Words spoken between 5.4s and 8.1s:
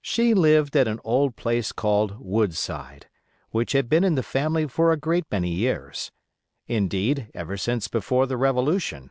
years; indeed, ever since